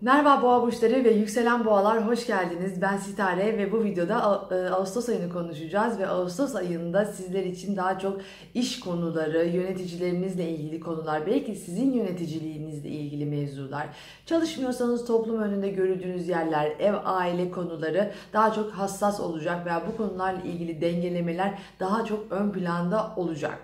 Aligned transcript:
Merhaba 0.00 0.42
boğa 0.42 0.62
burçları 0.62 1.04
ve 1.04 1.10
yükselen 1.10 1.64
boğalar 1.64 2.06
hoş 2.06 2.26
geldiniz. 2.26 2.82
Ben 2.82 2.96
Sitare 2.96 3.58
ve 3.58 3.72
bu 3.72 3.84
videoda 3.84 4.48
e, 4.50 4.54
Ağustos 4.70 5.08
ayını 5.08 5.32
konuşacağız 5.32 5.98
ve 5.98 6.06
Ağustos 6.06 6.54
ayında 6.54 7.04
sizler 7.04 7.44
için 7.44 7.76
daha 7.76 7.98
çok 7.98 8.20
iş 8.54 8.80
konuları, 8.80 9.46
yöneticilerinizle 9.46 10.48
ilgili 10.48 10.80
konular, 10.80 11.26
belki 11.26 11.54
sizin 11.54 11.92
yöneticiliğinizle 11.92 12.88
ilgili 12.88 13.26
mevzular, 13.26 13.86
çalışmıyorsanız 14.26 15.06
toplum 15.06 15.42
önünde 15.42 15.68
görüldüğünüz 15.68 16.28
yerler, 16.28 16.72
ev, 16.78 16.94
aile 17.04 17.50
konuları 17.50 18.12
daha 18.32 18.52
çok 18.52 18.70
hassas 18.70 19.20
olacak 19.20 19.66
veya 19.66 19.82
bu 19.92 19.96
konularla 19.96 20.40
ilgili 20.40 20.80
dengelemeler 20.80 21.58
daha 21.80 22.04
çok 22.04 22.32
ön 22.32 22.50
planda 22.50 23.12
olacak 23.16 23.58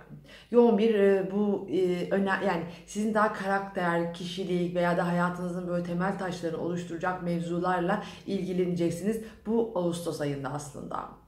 yoğun 0.51 0.79
bir 0.79 0.95
e, 0.95 1.31
bu 1.33 1.69
e, 1.71 2.11
öne 2.11 2.29
yani 2.29 2.63
sizin 2.87 3.15
daha 3.15 3.33
karakter, 3.33 4.15
kişilik 4.15 4.75
veya 4.75 4.97
da 4.97 5.07
hayatınızın 5.07 5.69
böyle 5.69 5.85
temel 5.85 6.19
taşlarını 6.19 6.59
oluşturacak 6.59 7.23
mevzularla 7.23 8.05
ilgileneceksiniz 8.27 9.21
bu 9.47 9.73
Ağustos 9.75 10.21
ayında 10.21 10.53
aslında. 10.53 11.24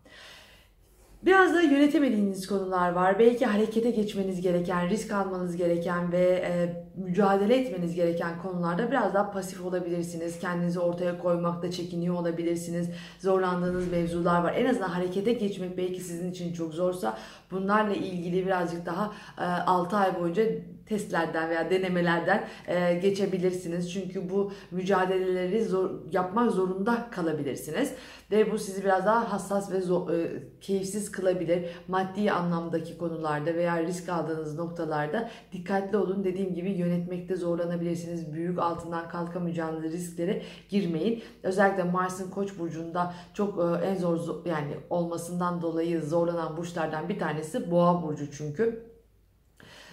Biraz 1.22 1.54
da 1.54 1.62
yönetemediğiniz 1.62 2.46
konular 2.46 2.92
var. 2.92 3.18
Belki 3.18 3.46
harekete 3.46 3.90
geçmeniz 3.90 4.40
gereken, 4.40 4.88
risk 4.88 5.12
almanız 5.12 5.56
gereken 5.56 6.12
ve 6.12 6.22
e, 6.22 6.84
mücadele 6.96 7.56
etmeniz 7.56 7.94
gereken 7.94 8.42
konularda 8.42 8.90
biraz 8.90 9.14
daha 9.14 9.30
pasif 9.30 9.64
olabilirsiniz. 9.64 10.38
Kendinizi 10.38 10.80
ortaya 10.80 11.18
koymakta 11.18 11.70
çekiniyor 11.70 12.14
olabilirsiniz. 12.14 12.90
Zorlandığınız 13.18 13.90
mevzular 13.90 14.42
var. 14.42 14.54
En 14.56 14.66
azından 14.66 14.88
harekete 14.88 15.32
geçmek 15.32 15.78
belki 15.78 16.00
sizin 16.00 16.30
için 16.30 16.52
çok 16.52 16.74
zorsa 16.74 17.18
bunlarla 17.50 17.94
ilgili 17.94 18.46
birazcık 18.46 18.86
daha 18.86 19.12
e, 19.38 19.44
6 19.44 19.96
ay 19.96 20.20
boyunca 20.20 20.44
testlerden 20.86 21.50
veya 21.50 21.70
denemelerden 21.70 22.44
e, 22.66 22.94
geçebilirsiniz. 22.94 23.92
Çünkü 23.92 24.30
bu 24.30 24.52
mücadeleleri 24.70 25.64
zor, 25.64 25.90
yapmak 26.12 26.50
zorunda 26.50 27.10
kalabilirsiniz. 27.10 27.92
Ve 28.30 28.52
bu 28.52 28.58
sizi 28.58 28.84
biraz 28.84 29.06
daha 29.06 29.32
hassas 29.32 29.72
ve 29.72 29.80
zor, 29.80 30.10
e, 30.10 30.42
keyifsiz 30.60 31.12
kılabilir. 31.12 31.64
Maddi 31.88 32.32
anlamdaki 32.32 32.98
konularda 32.98 33.54
veya 33.54 33.82
risk 33.82 34.08
aldığınız 34.08 34.58
noktalarda 34.58 35.30
dikkatli 35.52 35.96
olun. 35.96 36.24
Dediğim 36.24 36.54
gibi 36.54 36.70
yönetmekte 36.70 37.36
zorlanabilirsiniz. 37.36 38.32
Büyük 38.32 38.58
altından 38.58 39.08
kalkamayacağınız 39.08 39.82
risklere 39.82 40.42
girmeyin. 40.68 41.22
Özellikle 41.42 41.82
Mars'ın 41.82 42.30
Koç 42.30 42.58
burcunda 42.58 43.14
çok 43.34 43.58
e, 43.58 43.86
en 43.86 43.94
zor 43.94 44.46
yani 44.46 44.74
olmasından 44.90 45.62
dolayı 45.62 46.02
zorlanan 46.02 46.56
burçlardan 46.56 47.08
bir 47.08 47.18
tanesi 47.18 47.70
Boğa 47.70 48.02
burcu 48.02 48.30
çünkü. 48.30 48.95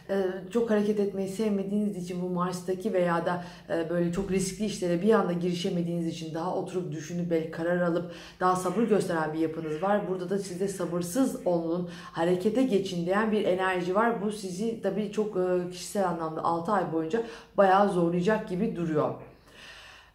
Ee, 0.10 0.26
çok 0.54 0.70
hareket 0.70 1.00
etmeyi 1.00 1.30
sevmediğiniz 1.30 1.98
için 1.98 2.22
bu 2.22 2.30
Mars'taki 2.30 2.94
veya 2.94 3.26
da 3.26 3.44
e, 3.70 3.90
böyle 3.90 4.12
çok 4.12 4.32
riskli 4.32 4.66
işlere 4.66 5.02
bir 5.02 5.14
anda 5.14 5.34
girişemediğiniz 5.34 6.08
için 6.08 6.34
daha 6.34 6.56
oturup 6.56 6.92
düşünüp 6.92 7.32
belki 7.32 7.52
karar 7.52 7.82
alıp 7.82 8.12
daha 8.40 8.56
sabır 8.56 8.84
gösteren 8.84 9.34
bir 9.34 9.40
yapınız 9.40 9.82
var. 9.82 10.08
Burada 10.08 10.30
da 10.30 10.38
sizde 10.38 10.68
sabırsız 10.68 11.48
olun, 11.48 11.90
harekete 12.12 12.64
geçin 12.64 13.06
diyen 13.06 13.32
bir 13.32 13.46
enerji 13.46 13.96
var. 13.96 14.22
Bu 14.22 14.32
sizi 14.32 14.82
tabii 14.82 15.12
çok 15.12 15.38
e, 15.38 15.70
kişisel 15.72 16.08
anlamda 16.08 16.44
6 16.44 16.72
ay 16.72 16.94
boyunca 16.94 17.24
bayağı 17.58 17.90
zorlayacak 17.90 18.50
gibi 18.50 18.76
duruyor. 18.76 19.14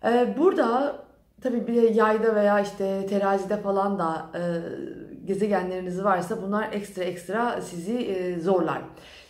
Ee, 0.04 0.34
burada 0.38 0.98
tabii 1.42 1.66
bir 1.66 1.82
de 1.82 1.86
yayda 1.86 2.34
veya 2.34 2.60
işte 2.60 3.06
terazide 3.06 3.56
falan 3.56 3.98
da 3.98 4.26
e, 4.34 4.40
gezegenleriniz 5.26 6.04
varsa 6.04 6.42
bunlar 6.42 6.72
ekstra 6.72 7.04
ekstra 7.04 7.62
sizi 7.62 8.38
zorlar. 8.42 8.82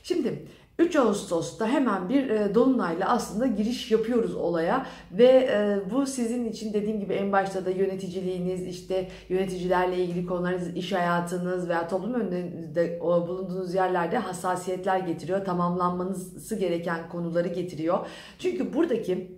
Şimdi 0.03 0.47
3 0.79 0.97
Ağustos'ta 0.97 1.69
hemen 1.69 2.09
bir 2.09 2.31
e, 2.31 2.55
dolunayla 2.55 3.09
aslında 3.09 3.47
giriş 3.47 3.91
yapıyoruz 3.91 4.35
olaya 4.35 4.87
ve 5.13 5.25
e, 5.25 5.91
bu 5.91 6.07
sizin 6.07 6.45
için 6.45 6.73
dediğim 6.73 7.01
gibi 7.01 7.15
en 7.15 7.33
başta 7.33 7.67
da 7.67 7.71
yöneticiliğiniz, 7.71 8.67
işte 8.67 9.09
yöneticilerle 9.29 9.97
ilgili 9.97 10.27
konularınız, 10.27 10.77
iş 10.77 10.93
hayatınız 10.93 11.69
veya 11.69 11.89
toplum 11.89 12.15
önünde 12.15 13.01
bulunduğunuz 13.01 13.75
yerlerde 13.75 14.19
hassasiyetler 14.19 14.99
getiriyor. 14.99 15.45
Tamamlanmanızı 15.45 16.57
gereken 16.57 17.09
konuları 17.09 17.49
getiriyor. 17.49 18.07
Çünkü 18.39 18.75
buradaki 18.75 19.38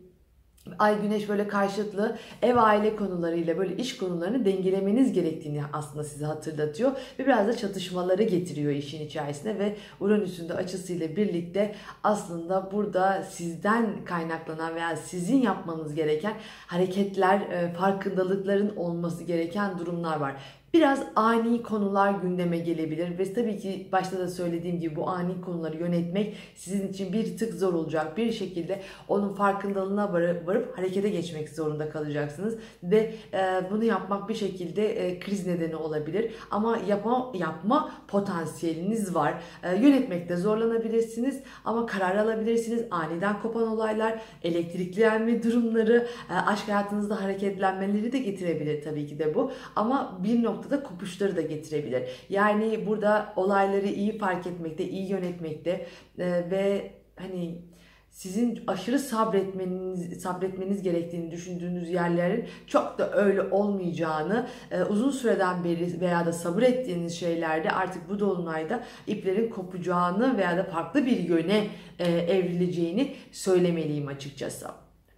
Ay 0.78 1.02
güneş 1.02 1.28
böyle 1.28 1.48
karşıtlı 1.48 2.18
ev 2.42 2.56
aile 2.56 2.96
konularıyla 2.96 3.58
böyle 3.58 3.76
iş 3.76 3.96
konularını 3.96 4.44
dengelemeniz 4.44 5.12
gerektiğini 5.12 5.62
aslında 5.72 6.04
size 6.04 6.24
hatırlatıyor 6.24 6.92
ve 7.18 7.26
biraz 7.26 7.48
da 7.48 7.56
çatışmaları 7.56 8.22
getiriyor 8.22 8.72
işin 8.72 9.06
içerisine 9.06 9.58
ve 9.58 9.76
Uranüs'ün 10.00 10.48
de 10.48 10.54
açısıyla 10.54 11.16
birlikte 11.16 11.74
aslında 12.04 12.72
burada 12.72 13.22
sizden 13.22 14.04
kaynaklanan 14.04 14.74
veya 14.74 14.96
sizin 14.96 15.42
yapmanız 15.42 15.94
gereken 15.94 16.34
hareketler, 16.66 17.40
e, 17.40 17.72
farkındalıkların 17.72 18.76
olması 18.76 19.24
gereken 19.24 19.78
durumlar 19.78 20.16
var. 20.16 20.34
Biraz 20.74 21.06
ani 21.16 21.62
konular 21.62 22.10
gündeme 22.10 22.58
gelebilir 22.58 23.18
ve 23.18 23.32
tabii 23.34 23.58
ki 23.58 23.88
başta 23.92 24.18
da 24.18 24.28
söylediğim 24.28 24.80
gibi 24.80 24.96
bu 24.96 25.08
ani 25.08 25.40
konuları 25.40 25.76
yönetmek 25.76 26.36
sizin 26.54 26.88
için 26.88 27.12
bir 27.12 27.36
tık 27.36 27.54
zor 27.54 27.74
olacak. 27.74 28.16
Bir 28.16 28.32
şekilde 28.32 28.80
onun 29.08 29.34
farkındalığına 29.34 30.12
varıp, 30.12 30.78
harekete 30.78 31.08
geçmek 31.08 31.48
zorunda 31.48 31.90
kalacaksınız 31.90 32.58
ve 32.82 33.14
e, 33.32 33.62
bunu 33.70 33.84
yapmak 33.84 34.28
bir 34.28 34.34
şekilde 34.34 35.06
e, 35.06 35.20
kriz 35.20 35.46
nedeni 35.46 35.76
olabilir. 35.76 36.32
Ama 36.50 36.78
yapma, 36.88 37.32
yapma 37.34 37.92
potansiyeliniz 38.08 39.14
var. 39.14 39.34
E, 39.62 39.76
yönetmekte 39.76 40.36
zorlanabilirsiniz 40.36 41.40
ama 41.64 41.86
karar 41.86 42.16
alabilirsiniz. 42.16 42.84
Aniden 42.90 43.40
kopan 43.42 43.68
olaylar, 43.68 44.20
elektriklenme 44.42 45.42
durumları, 45.42 46.06
e, 46.30 46.34
aşk 46.34 46.68
hayatınızda 46.68 47.22
hareketlenmeleri 47.22 48.12
de 48.12 48.18
getirebilir 48.18 48.82
tabii 48.82 49.06
ki 49.06 49.18
de 49.18 49.34
bu. 49.34 49.52
Ama 49.76 50.18
bir 50.22 50.42
nokta 50.42 50.59
noktada 50.60 50.82
kopuşları 50.82 51.36
da 51.36 51.40
getirebilir. 51.40 52.02
Yani 52.28 52.86
burada 52.86 53.32
olayları 53.36 53.86
iyi 53.86 54.18
fark 54.18 54.46
etmekte, 54.46 54.88
iyi 54.88 55.10
yönetmekte 55.10 55.86
e, 56.18 56.26
ve 56.50 56.92
hani 57.16 57.62
sizin 58.10 58.62
aşırı 58.66 58.98
sabretmeniz 58.98 60.22
sabretmeniz 60.22 60.82
gerektiğini 60.82 61.30
düşündüğünüz 61.30 61.90
yerlerin 61.90 62.48
çok 62.66 62.98
da 62.98 63.12
öyle 63.12 63.42
olmayacağını 63.42 64.46
e, 64.70 64.82
uzun 64.82 65.10
süreden 65.10 65.64
beri 65.64 66.00
veya 66.00 66.26
da 66.26 66.32
sabır 66.32 66.62
ettiğiniz 66.62 67.14
şeylerde 67.14 67.70
artık 67.70 68.08
bu 68.08 68.20
dolunayda 68.20 68.84
iplerin 69.06 69.50
kopacağını 69.50 70.38
veya 70.38 70.56
da 70.56 70.64
farklı 70.64 71.06
bir 71.06 71.18
yöne 71.18 71.66
e, 71.98 72.08
evrileceğini 72.12 73.14
söylemeliyim 73.32 74.08
açıkçası. 74.08 74.66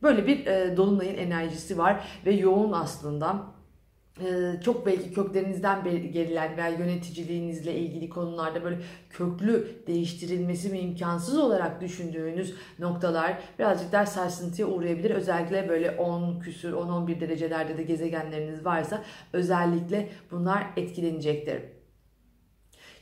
Böyle 0.02 0.26
bir 0.26 0.47
dolunayın 0.76 1.16
enerjisi 1.19 1.78
var 1.78 2.04
ve 2.26 2.32
yoğun 2.32 2.72
aslında 2.72 3.42
çok 4.64 4.86
belki 4.86 5.12
köklerinizden 5.12 5.84
gerilen 6.12 6.56
veya 6.56 6.68
yöneticiliğinizle 6.68 7.74
ilgili 7.74 8.08
konularda 8.08 8.64
böyle 8.64 8.78
köklü 9.10 9.68
değiştirilmesi 9.86 10.68
mi 10.68 10.78
imkansız 10.78 11.38
olarak 11.38 11.80
düşündüğünüz 11.80 12.54
noktalar 12.78 13.38
birazcık 13.58 13.92
daha 13.92 14.06
sarsıntıya 14.06 14.68
uğrayabilir. 14.68 15.10
Özellikle 15.10 15.68
böyle 15.68 15.90
10 15.90 16.40
küsür 16.40 16.72
10-11 16.72 17.20
derecelerde 17.20 17.78
de 17.78 17.82
gezegenleriniz 17.82 18.64
varsa 18.64 19.02
özellikle 19.32 20.08
bunlar 20.30 20.66
etkilenecektir. 20.76 21.71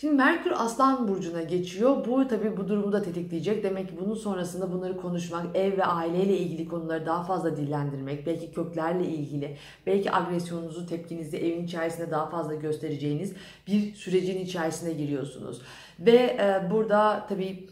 Şimdi 0.00 0.14
Merkür 0.14 0.52
Aslan 0.56 1.08
Burcu'na 1.08 1.42
geçiyor. 1.42 2.06
Bu 2.06 2.28
tabii 2.28 2.56
bu 2.56 2.68
durumu 2.68 2.92
da 2.92 3.02
tetikleyecek. 3.02 3.64
Demek 3.64 3.88
ki 3.88 3.94
bunun 4.00 4.14
sonrasında 4.14 4.72
bunları 4.72 4.96
konuşmak, 4.96 5.56
ev 5.56 5.76
ve 5.76 5.84
aileyle 5.84 6.38
ilgili 6.38 6.68
konuları 6.68 7.06
daha 7.06 7.22
fazla 7.22 7.56
dillendirmek, 7.56 8.26
belki 8.26 8.52
köklerle 8.52 9.06
ilgili, 9.08 9.56
belki 9.86 10.14
agresyonunuzu, 10.14 10.86
tepkinizi 10.86 11.36
evin 11.36 11.64
içerisinde 11.64 12.10
daha 12.10 12.30
fazla 12.30 12.54
göstereceğiniz 12.54 13.32
bir 13.66 13.94
sürecin 13.94 14.40
içerisine 14.40 14.92
giriyorsunuz. 14.92 15.62
Ve 15.98 16.16
e, 16.16 16.70
burada 16.70 17.26
tabii 17.28 17.68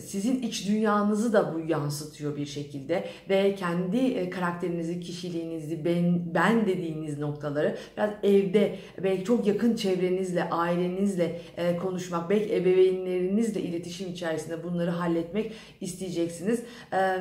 sizin 0.00 0.42
iç 0.42 0.68
dünyanızı 0.68 1.32
da 1.32 1.54
bu 1.54 1.60
yansıtıyor 1.60 2.36
bir 2.36 2.46
şekilde 2.46 3.04
ve 3.28 3.54
kendi 3.54 3.96
e, 3.96 4.30
karakterinizi, 4.30 5.00
kişiliğinizi, 5.00 5.84
ben, 5.84 6.34
ben 6.34 6.66
dediğiniz 6.66 7.18
noktaları 7.18 7.76
biraz 7.96 8.10
evde 8.22 8.76
belki 9.02 9.24
çok 9.24 9.46
yakın 9.46 9.76
çevrenizle, 9.76 10.50
ailenizle 10.50 11.40
e, 11.56 11.76
konuşmak, 11.76 12.30
belki 12.30 12.56
ebeveynlerinizle 12.56 13.60
iletişim 13.60 14.12
içerisinde 14.12 14.64
bunları 14.64 14.90
halletmek 14.90 15.52
isteyeceksiniz. 15.80 16.62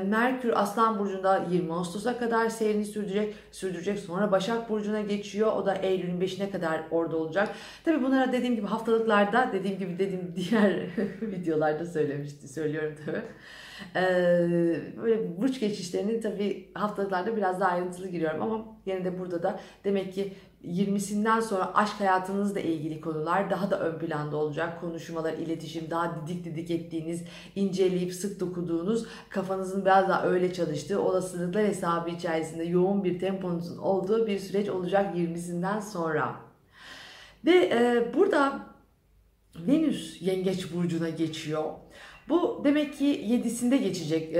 Merkür 0.05 0.51
Aslan 0.55 0.99
Burcu'nda 0.99 1.45
20 1.51 1.73
Ağustos'a 1.73 2.17
kadar 2.17 2.49
seyrini 2.49 2.85
sürdürecek, 2.85 3.35
sürdürecek. 3.51 3.99
Sonra 3.99 4.31
Başak 4.31 4.69
Burcu'na 4.69 5.01
geçiyor. 5.01 5.51
O 5.55 5.65
da 5.65 5.75
Eylül'ün 5.75 6.21
5'ine 6.21 6.51
kadar 6.51 6.81
orada 6.91 7.17
olacak. 7.17 7.49
Tabi 7.85 8.03
bunlara 8.03 8.31
dediğim 8.31 8.55
gibi 8.55 8.67
haftalıklarda, 8.67 9.49
dediğim 9.53 9.79
gibi 9.79 9.99
dediğim 9.99 10.33
diğer 10.35 10.71
videolarda 11.21 11.85
söylemiştim 11.85 12.30
söylüyorum 12.47 12.95
tabii. 13.05 13.21
Ee, 13.95 14.81
böyle 15.01 15.41
burç 15.41 15.59
geçişlerinin 15.59 16.21
tabii 16.21 16.71
haftalıklarda 16.73 17.37
biraz 17.37 17.59
daha 17.59 17.69
ayrıntılı 17.69 18.07
giriyorum 18.07 18.41
ama 18.41 18.65
yine 18.85 19.05
de 19.05 19.19
burada 19.19 19.43
da 19.43 19.59
demek 19.83 20.13
ki 20.13 20.33
20'sinden 20.63 21.39
sonra 21.39 21.75
aşk 21.75 21.99
hayatınızla 21.99 22.59
ilgili 22.59 23.01
konular 23.01 23.49
daha 23.49 23.71
da 23.71 23.79
ön 23.79 23.99
planda 23.99 24.37
olacak. 24.37 24.81
Konuşmalar, 24.81 25.33
iletişim, 25.33 25.89
daha 25.89 26.15
didik 26.15 26.45
didik 26.45 26.71
ettiğiniz, 26.71 27.23
inceleyip 27.55 28.13
sık 28.13 28.39
dokuduğunuz, 28.39 29.05
kafanızın 29.29 29.85
biraz 29.85 30.09
daha 30.09 30.25
öyle 30.25 30.53
çalıştığı, 30.53 31.01
olasılıklar 31.01 31.65
hesabı 31.65 32.09
içerisinde 32.09 32.63
yoğun 32.63 33.03
bir 33.03 33.19
temponuzun 33.19 33.77
olduğu 33.77 34.27
bir 34.27 34.39
süreç 34.39 34.69
olacak 34.69 35.17
20'sinden 35.17 35.79
sonra. 35.79 36.35
Ve 37.45 37.51
e, 37.51 38.11
burada 38.13 38.59
Venüs 39.55 40.21
Yengeç 40.21 40.73
Burcu'na 40.73 41.09
geçiyor. 41.09 41.63
Bu 42.31 42.61
demek 42.63 42.97
ki 42.97 43.05
7'sinde 43.05 43.77
geçecek, 43.77 44.31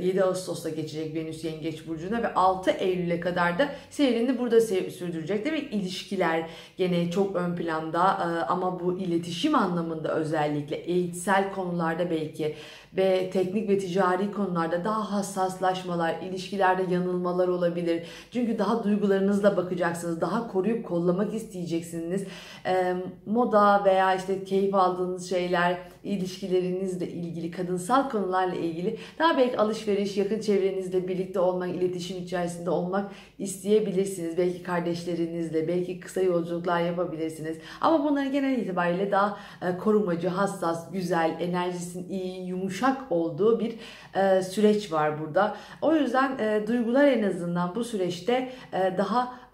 7 0.00 0.18
e, 0.18 0.22
Ağustos'ta 0.22 0.68
geçecek 0.68 1.14
Venüs 1.14 1.44
Yengeç 1.44 1.88
Burcu'na 1.88 2.22
ve 2.22 2.34
6 2.34 2.70
Eylül'e 2.70 3.20
kadar 3.20 3.58
da 3.58 3.68
seyrini 3.90 4.38
burada 4.38 4.60
sürdürecek. 4.60 5.44
Demek 5.44 5.72
ilişkiler 5.72 6.50
gene 6.76 7.10
çok 7.10 7.36
ön 7.36 7.56
planda 7.56 8.02
e, 8.02 8.44
ama 8.44 8.80
bu 8.80 8.98
iletişim 8.98 9.54
anlamında 9.54 10.14
özellikle 10.14 10.76
eğitsel 10.76 11.52
konularda 11.52 12.10
belki 12.10 12.54
ve 12.96 13.30
teknik 13.30 13.68
ve 13.68 13.78
ticari 13.78 14.32
konularda 14.32 14.84
daha 14.84 15.12
hassaslaşmalar, 15.12 16.14
ilişkilerde 16.22 16.94
yanılmalar 16.94 17.48
olabilir. 17.48 18.02
Çünkü 18.30 18.58
daha 18.58 18.84
duygularınızla 18.84 19.56
bakacaksınız, 19.56 20.20
daha 20.20 20.52
koruyup 20.52 20.86
kollamak 20.86 21.34
isteyeceksiniz. 21.34 22.24
E, 22.66 22.96
moda 23.26 23.84
veya 23.84 24.14
işte 24.14 24.44
keyif 24.44 24.74
aldığınız 24.74 25.28
şeyler, 25.28 25.78
ilişkilerinizle 26.04 27.08
ilgili, 27.08 27.35
kadınsal 27.50 28.10
konularla 28.10 28.54
ilgili 28.54 28.98
daha 29.18 29.38
belki 29.38 29.58
alışveriş, 29.58 30.16
yakın 30.16 30.40
çevrenizle 30.40 31.08
birlikte 31.08 31.40
olmak, 31.40 31.68
iletişim 31.68 32.18
içerisinde 32.18 32.70
olmak 32.70 33.12
isteyebilirsiniz. 33.38 34.38
Belki 34.38 34.62
kardeşlerinizle, 34.62 35.68
belki 35.68 36.00
kısa 36.00 36.20
yolculuklar 36.20 36.80
yapabilirsiniz. 36.80 37.58
Ama 37.80 38.04
bunların 38.04 38.32
genel 38.32 38.58
itibariyle 38.58 39.10
daha 39.10 39.38
e, 39.62 39.78
korumacı, 39.78 40.28
hassas, 40.28 40.92
güzel, 40.92 41.36
enerjisinin 41.40 42.08
iyi, 42.08 42.46
yumuşak 42.46 42.96
olduğu 43.10 43.60
bir 43.60 43.74
e, 44.14 44.42
süreç 44.42 44.92
var 44.92 45.20
burada. 45.20 45.56
O 45.82 45.94
yüzden 45.94 46.38
e, 46.38 46.66
duygular 46.66 47.04
en 47.04 47.22
azından 47.22 47.74
bu 47.74 47.84
süreçte 47.84 48.52
daha 48.98 49.45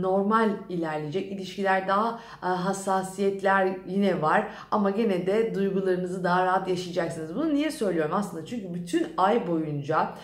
normal 0.00 0.50
ilerleyecek. 0.68 1.32
İlişkiler 1.32 1.88
daha 1.88 2.20
hassasiyetler 2.40 3.76
yine 3.86 4.22
var 4.22 4.48
ama 4.70 4.90
gene 4.90 5.26
de 5.26 5.54
duygularınızı 5.54 6.24
daha 6.24 6.46
rahat 6.46 6.68
yaşayacaksınız. 6.68 7.34
Bunu 7.34 7.54
niye 7.54 7.70
söylüyorum 7.70 8.14
aslında? 8.14 8.46
Çünkü 8.46 8.74
bütün 8.74 9.06
ay 9.16 9.46
boyunca 9.46 10.14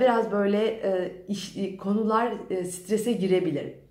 biraz 0.00 0.32
böyle 0.32 0.80
iş, 1.28 1.56
konular 1.78 2.32
strese 2.64 3.12
girebilir. 3.12 3.87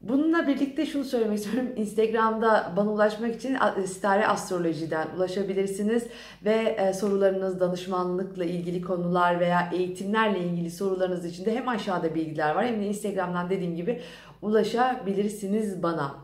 Bununla 0.00 0.46
birlikte 0.46 0.86
şunu 0.86 1.04
söylemek 1.04 1.38
istiyorum. 1.38 1.70
Instagram'da 1.76 2.72
bana 2.76 2.90
ulaşmak 2.92 3.36
için 3.36 3.56
Stare 3.86 4.26
Astroloji'den 4.26 5.08
ulaşabilirsiniz 5.16 6.06
ve 6.44 6.54
e, 6.54 6.92
sorularınız, 6.92 7.60
danışmanlıkla 7.60 8.44
ilgili 8.44 8.82
konular 8.82 9.40
veya 9.40 9.70
eğitimlerle 9.72 10.38
ilgili 10.38 10.70
sorularınız 10.70 11.24
için 11.24 11.44
de 11.44 11.54
hem 11.54 11.68
aşağıda 11.68 12.14
bilgiler 12.14 12.54
var 12.54 12.66
hem 12.66 12.80
de 12.80 12.86
Instagram'dan 12.86 13.50
dediğim 13.50 13.76
gibi 13.76 14.00
ulaşabilirsiniz 14.42 15.82
bana. 15.82 16.14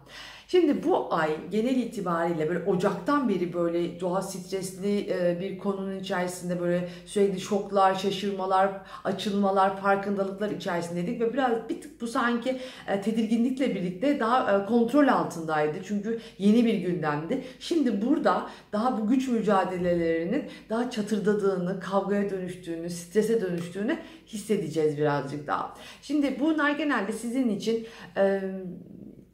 Şimdi 0.48 0.82
bu 0.84 1.14
ay 1.14 1.50
genel 1.50 1.76
itibariyle 1.76 2.48
böyle 2.48 2.64
Ocak'tan 2.64 3.28
beri 3.28 3.52
böyle 3.52 4.00
doğa 4.00 4.22
stresli 4.22 5.10
e, 5.10 5.40
bir 5.40 5.58
konunun 5.58 5.98
içerisinde 5.98 6.60
böyle 6.60 6.88
sürekli 7.06 7.40
şoklar, 7.40 7.94
şaşırmalar, 7.94 8.70
açılmalar, 9.04 9.76
farkındalıklar 9.76 10.50
içerisindeydik 10.50 11.20
ve 11.20 11.32
biraz 11.32 11.68
bir 11.68 11.80
tık 11.80 12.00
bu 12.00 12.06
sanki 12.06 12.60
e, 12.88 13.00
tedirginlikle 13.00 13.74
birlikte 13.74 14.20
daha 14.20 14.62
e, 14.62 14.66
kontrol 14.66 15.08
altındaydı. 15.08 15.78
Çünkü 15.84 16.20
yeni 16.38 16.64
bir 16.64 16.74
gündemdi. 16.74 17.44
Şimdi 17.60 18.06
burada 18.06 18.50
daha 18.72 19.00
bu 19.00 19.08
güç 19.08 19.28
mücadelelerinin 19.28 20.44
daha 20.70 20.90
çatırdadığını, 20.90 21.80
kavgaya 21.80 22.30
dönüştüğünü, 22.30 22.90
strese 22.90 23.40
dönüştüğünü 23.40 23.98
hissedeceğiz 24.26 24.98
birazcık 24.98 25.46
daha. 25.46 25.74
Şimdi 26.02 26.40
bunlar 26.40 26.70
genelde 26.70 27.12
sizin 27.12 27.48
için 27.48 27.86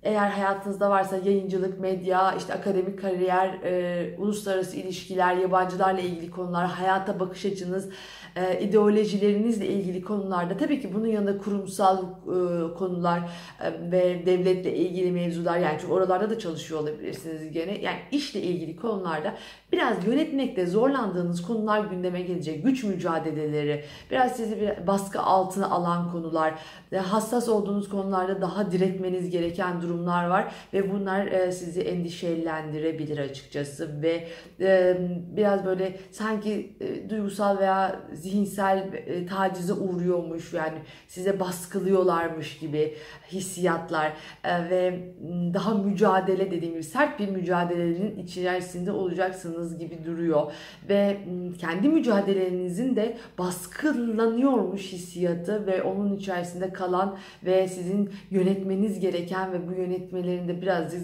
eğer 0.02 0.31
hayatınızda 0.31 0.90
varsa 0.90 1.16
yayıncılık, 1.16 1.81
medya, 1.81 2.34
işte 2.34 2.54
akademik 2.54 3.00
kariyer, 3.00 3.49
e, 3.49 4.16
uluslararası 4.19 4.76
ilişkiler, 4.76 5.37
yabancılarla 5.37 6.00
ilgili 6.00 6.31
konular, 6.31 6.66
hayata 6.66 7.20
bakış 7.20 7.44
açınız, 7.44 7.88
e, 8.37 8.61
ideolojilerinizle 8.61 9.67
ilgili 9.67 10.02
konularda 10.02 10.56
tabii 10.56 10.81
ki 10.81 10.94
bunun 10.94 11.06
yanında 11.06 11.38
kurumsal 11.38 11.99
e, 12.02 12.75
konular 12.75 13.19
e, 13.19 13.90
ve 13.93 14.26
devletle 14.26 14.76
ilgili 14.76 15.12
mevzular 15.12 15.58
yani 15.58 15.76
çünkü 15.81 15.93
oralarda 15.93 16.31
da 16.31 16.38
çalışıyor 16.38 16.81
olabilirsiniz 16.81 17.52
gene. 17.52 17.79
Yani 17.79 17.99
işle 18.12 18.43
ilgili 18.43 18.76
konularda 18.76 19.34
biraz 19.73 20.06
yönetmekte 20.06 20.67
zorlandığınız 20.67 21.43
konular 21.43 21.84
gündeme 21.84 22.23
gelecek. 22.23 22.64
Güç 22.64 22.84
mücadeleleri, 22.84 23.84
biraz 24.11 24.37
sizi 24.37 24.61
bir 24.61 24.87
baskı 24.87 25.20
altına 25.20 25.70
alan 25.70 26.12
konular, 26.12 26.55
e, 26.93 26.96
hassas 26.96 27.49
olduğunuz 27.49 27.88
konularda 27.88 28.40
daha 28.40 28.73
diretmeniz 28.73 29.31
gereken 29.31 29.82
durumlar 29.82 30.26
var 30.26 30.55
ve 30.73 30.93
bunlar 30.93 31.26
e, 31.26 31.52
sizi 31.52 31.81
endişelendirebilir 31.81 33.19
açıkçası 33.19 34.02
ve 34.02 34.28
e, 34.61 34.96
biraz 35.37 35.64
böyle 35.64 35.96
sanki 36.11 36.76
duygusal 37.08 37.58
veya 37.58 38.00
zihinsel 38.22 38.92
e, 38.92 39.26
tacize 39.26 39.72
uğruyormuş 39.72 40.52
yani 40.52 40.78
size 41.08 41.40
baskılıyorlarmış 41.40 42.58
gibi 42.58 42.94
hissiyatlar 43.32 44.12
e, 44.44 44.70
ve 44.70 45.14
daha 45.54 45.74
mücadele 45.74 46.50
dediğim 46.50 46.74
gibi 46.74 46.84
sert 46.84 47.19
bir 47.19 47.28
mücadelenin 47.28 48.19
içerisinde 48.19 48.92
olacaksınız 48.92 49.78
gibi 49.78 50.04
duruyor 50.04 50.52
ve 50.88 51.19
kendi 51.58 51.88
mücadelenizin 51.88 52.96
de 52.96 53.16
baskılanıyormuş 53.38 54.92
hissiyatı 54.92 55.66
ve 55.66 55.82
onun 55.82 56.16
içerisinde 56.16 56.72
kalan 56.72 57.18
ve 57.44 57.68
sizin 57.68 58.10
yönetmeniz 58.30 59.00
gereken 59.00 59.52
ve 59.52 59.68
bu 59.68 59.72
yönetmelerin 59.72 60.48
de 60.48 60.62
biraz 60.62 60.94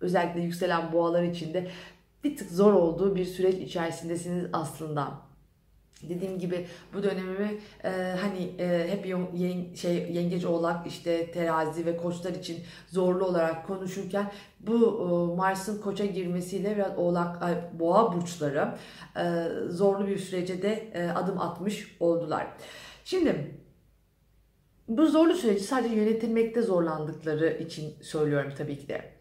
özellikle 0.00 0.40
yükselen 0.40 0.92
boğalar 0.92 1.22
içinde 1.22 1.66
bir 2.24 2.36
tık 2.36 2.50
zor 2.50 2.72
olduğu 2.72 3.16
bir 3.16 3.24
süreç 3.24 3.54
içerisindesiniz 3.54 4.46
aslında. 4.52 5.31
Dediğim 6.08 6.38
gibi 6.38 6.66
bu 6.94 7.02
dönemimi 7.02 7.58
e, 7.84 7.90
hani 8.20 8.52
e, 8.58 8.88
hep 8.90 9.06
yen, 9.06 9.74
şey 9.74 10.12
yengeç 10.12 10.44
oğlak 10.44 10.86
işte 10.86 11.30
terazi 11.30 11.86
ve 11.86 11.96
koçlar 11.96 12.32
için 12.32 12.58
zorlu 12.88 13.24
olarak 13.24 13.66
konuşurken 13.66 14.32
bu 14.60 14.74
e, 14.74 15.36
Mars'ın 15.36 15.80
koça 15.80 16.06
girmesiyle 16.06 16.76
biraz 16.76 16.98
oğlak 16.98 17.42
ay, 17.42 17.54
boğa 17.72 18.12
burçları 18.12 18.74
e, 19.16 19.46
zorlu 19.68 20.06
bir 20.06 20.18
sürece 20.18 20.62
de 20.62 20.90
e, 20.94 21.08
adım 21.08 21.40
atmış 21.40 21.96
oldular. 22.00 22.46
Şimdi 23.04 23.54
bu 24.88 25.06
zorlu 25.06 25.34
süreci 25.34 25.64
sadece 25.64 25.94
yönetilmekte 25.94 26.62
zorlandıkları 26.62 27.58
için 27.58 27.94
söylüyorum 28.02 28.52
tabii 28.58 28.78
ki 28.78 28.88
de. 28.88 29.12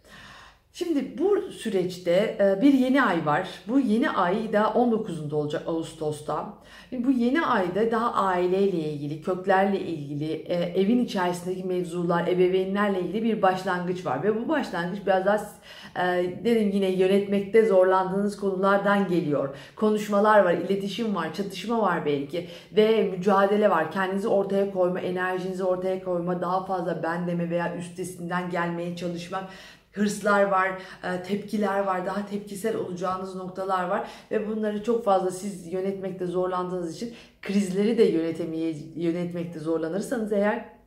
Şimdi 0.74 1.18
bu 1.18 1.52
süreçte 1.52 2.38
e, 2.40 2.62
bir 2.62 2.74
yeni 2.74 3.04
ay 3.04 3.26
var. 3.26 3.50
Bu 3.68 3.80
yeni 3.80 4.10
ay 4.10 4.54
da 4.54 4.62
19'unda 4.62 5.36
olacak 5.36 5.64
Ağustos'ta. 5.68 6.54
Bu 6.92 7.12
yeni 7.12 7.46
ayda 7.46 7.92
daha 7.92 8.14
aileyle 8.14 8.78
ilgili, 8.78 9.22
köklerle 9.22 9.80
ilgili, 9.80 10.32
e, 10.32 10.54
evin 10.56 11.06
içerisindeki 11.06 11.64
mevzular, 11.64 12.28
ebeveynlerle 12.28 13.02
ilgili 13.02 13.24
bir 13.24 13.42
başlangıç 13.42 14.06
var. 14.06 14.24
Ve 14.24 14.36
bu 14.36 14.50
başlangıç 14.50 15.00
biraz 15.06 15.26
daha 15.26 15.38
e, 15.96 16.36
dedim 16.46 16.70
yine 16.74 16.88
yönetmekte 16.88 17.66
zorlandığınız 17.66 18.38
konulardan 18.38 19.08
geliyor. 19.08 19.56
Konuşmalar 19.76 20.44
var, 20.44 20.54
iletişim 20.54 21.16
var, 21.16 21.34
çatışma 21.34 21.82
var 21.82 22.06
belki 22.06 22.48
ve 22.72 23.04
mücadele 23.04 23.70
var. 23.70 23.92
Kendinizi 23.92 24.28
ortaya 24.28 24.72
koyma, 24.72 25.00
enerjinizi 25.00 25.64
ortaya 25.64 26.04
koyma, 26.04 26.42
daha 26.42 26.66
fazla 26.66 27.04
ben 27.04 27.28
deme 27.28 27.50
veya 27.50 27.76
üstesinden 27.76 28.50
gelmeye 28.50 28.96
çalışmak 28.96 29.44
hırslar 29.92 30.44
var, 30.44 30.82
e, 31.04 31.24
tepkiler 31.24 31.80
var, 31.80 32.06
daha 32.06 32.26
tepkisel 32.26 32.76
olacağınız 32.76 33.36
noktalar 33.36 33.88
var. 33.88 34.08
Ve 34.32 34.48
bunları 34.48 34.84
çok 34.84 35.06
fazla 35.06 35.32
siz 35.32 35.74
yönetmekte 35.74 36.26
zorlandığınız 36.26 36.96
için 36.96 37.14
krizleri 37.42 37.98
de 37.98 38.04
yönetemeye 38.04 38.76
yönetmekte 38.96 39.60
zorlanırsanız 39.60 40.34
eğer 40.34 40.81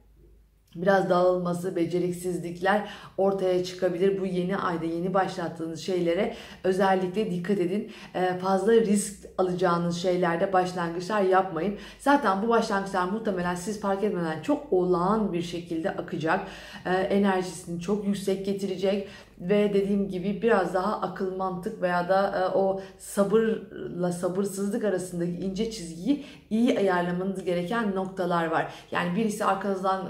biraz 0.74 1.10
dağılması, 1.10 1.76
beceriksizlikler 1.76 2.88
ortaya 3.18 3.64
çıkabilir. 3.64 4.20
Bu 4.20 4.26
yeni 4.26 4.56
ayda 4.56 4.84
yeni 4.84 5.14
başlattığınız 5.14 5.80
şeylere 5.80 6.34
özellikle 6.64 7.30
dikkat 7.30 7.58
edin. 7.58 7.92
Ee, 8.14 8.38
fazla 8.38 8.72
risk 8.72 9.14
alacağınız 9.38 9.96
şeylerde 9.96 10.52
başlangıçlar 10.52 11.22
yapmayın. 11.22 11.74
Zaten 11.98 12.42
bu 12.42 12.48
başlangıçlar 12.48 13.04
muhtemelen 13.04 13.54
siz 13.54 13.80
fark 13.80 14.04
etmeden 14.04 14.42
çok 14.42 14.72
olağan 14.72 15.32
bir 15.32 15.42
şekilde 15.42 15.90
akacak. 15.90 16.40
Ee, 16.86 16.90
enerjisini 16.90 17.80
çok 17.80 18.06
yüksek 18.06 18.46
getirecek 18.46 19.08
ve 19.40 19.74
dediğim 19.74 20.08
gibi 20.08 20.42
biraz 20.42 20.74
daha 20.74 21.00
akıl 21.00 21.36
mantık 21.36 21.82
veya 21.82 22.08
da 22.08 22.38
e, 22.40 22.58
o 22.58 22.80
sabırla 22.98 24.12
sabırsızlık 24.12 24.84
arasındaki 24.84 25.32
ince 25.32 25.70
çizgiyi 25.70 26.24
iyi 26.50 26.78
ayarlamanız 26.78 27.44
gereken 27.44 27.94
noktalar 27.94 28.46
var. 28.46 28.74
Yani 28.90 29.16
birisi 29.16 29.44
arkanızdan 29.44 30.08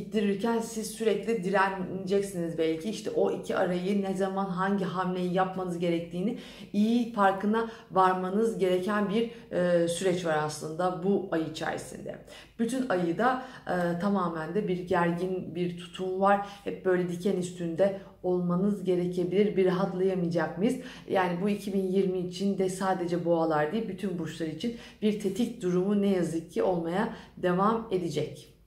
ittirirken 0.00 0.58
siz 0.58 0.90
sürekli 0.90 1.44
direneceksiniz 1.44 2.58
belki. 2.58 2.90
İşte 2.90 3.10
o 3.10 3.30
iki 3.30 3.56
arayı 3.56 4.02
ne 4.02 4.14
zaman 4.14 4.44
hangi 4.44 4.84
hamleyi 4.84 5.34
yapmanız 5.34 5.78
gerektiğini 5.78 6.38
iyi 6.72 7.12
farkına 7.12 7.70
varmanız 7.90 8.58
gereken 8.58 9.10
bir 9.10 9.30
e, 9.56 9.88
süreç 9.88 10.24
var 10.24 10.38
aslında 10.42 11.02
bu 11.02 11.28
ay 11.32 11.42
içerisinde. 11.42 12.18
Bütün 12.58 12.88
ayı 12.88 13.18
da 13.18 13.42
e, 13.66 13.98
tamamen 13.98 14.54
de 14.54 14.68
bir 14.68 14.78
gergin 14.78 15.54
bir 15.54 15.78
tutum 15.78 16.20
var. 16.20 16.46
Hep 16.64 16.84
böyle 16.84 17.08
diken 17.08 17.36
üstünde 17.36 18.00
olmanız 18.22 18.84
gerekebilir. 18.84 19.56
Bir 19.56 19.66
rahatlayamayacak 19.66 20.58
mıyız? 20.58 20.76
Yani 21.10 21.42
bu 21.42 21.48
2020 21.48 22.18
için 22.18 22.58
de 22.58 22.68
sadece 22.68 23.24
boğalar 23.24 23.72
değil 23.72 23.88
bütün 23.88 24.18
burçlar 24.18 24.46
için 24.46 24.76
bir 25.02 25.20
tetik 25.20 25.62
durumu 25.62 26.02
ne 26.02 26.08
yazık 26.08 26.52
ki 26.52 26.62
olmaya 26.62 27.14
devam 27.36 27.88
edecek. 27.90 28.59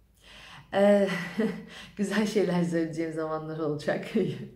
Güzel 1.98 2.28
şeyler 2.28 2.64
söyleyeceğim 2.64 3.14
zamanlar 3.14 3.60
olacak. 3.60 4.06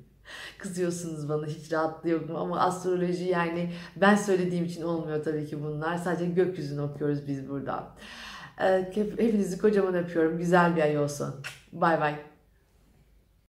Kızıyorsunuz 0.57 1.29
bana 1.29 1.45
hiç 1.45 1.71
rahatlıyorum 1.71 2.35
ama 2.35 2.59
astroloji 2.59 3.23
yani 3.23 3.73
ben 3.95 4.15
söylediğim 4.15 4.65
için 4.65 4.81
olmuyor 4.81 5.23
tabii 5.23 5.45
ki 5.45 5.63
bunlar. 5.63 5.97
Sadece 5.97 6.25
gökyüzünü 6.25 6.81
okuyoruz 6.81 7.27
biz 7.27 7.49
burada. 7.49 7.95
Hepinizi 8.93 9.57
kocaman 9.57 9.95
öpüyorum. 9.95 10.37
Güzel 10.37 10.75
bir 10.75 10.81
ay 10.81 10.97
olsun. 10.97 11.35
Bay 11.73 12.01
bay. 12.01 12.15